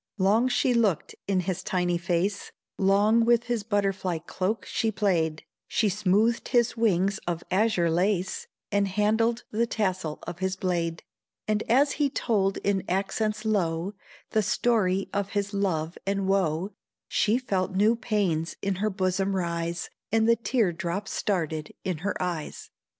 Long 0.17 0.47
she 0.47 0.73
looked 0.73 1.13
in 1.27 1.41
his 1.41 1.61
tiny 1.61 1.99
face; 1.99 2.51
Long 2.79 3.23
with 3.23 3.43
his 3.43 3.61
butterfly 3.61 4.17
cloak 4.17 4.65
she 4.65 4.91
played; 4.91 5.43
She 5.67 5.89
smoothed 5.89 6.47
his 6.47 6.75
wings 6.75 7.19
of 7.27 7.43
azure 7.51 7.91
lace, 7.91 8.47
And 8.71 8.87
handled 8.87 9.43
the 9.51 9.67
tassel 9.67 10.17
of 10.25 10.39
his 10.39 10.55
blade; 10.55 11.03
And 11.47 11.61
as 11.69 11.91
he 11.91 12.09
told 12.09 12.57
in 12.63 12.83
accents 12.89 13.45
low 13.45 13.93
The 14.31 14.41
story 14.41 15.07
of 15.13 15.33
his 15.33 15.53
love 15.53 15.99
and 16.07 16.27
wo, 16.27 16.73
She 17.07 17.37
felt 17.37 17.73
new 17.75 17.95
pains 17.95 18.55
in 18.59 18.77
her 18.77 18.89
bosom 18.89 19.35
rise, 19.35 19.91
And 20.11 20.27
the 20.27 20.35
tear 20.35 20.71
drop 20.73 21.07
started 21.07 21.75
in 21.83 21.99
her 21.99 22.19
eyes. 22.19 22.71